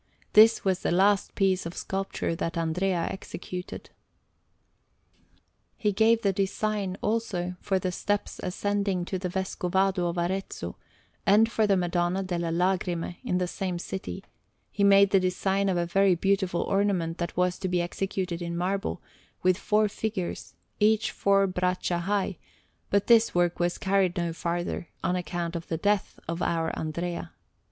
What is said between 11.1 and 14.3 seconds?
and for the Madonna delle Lagrime, in the same city,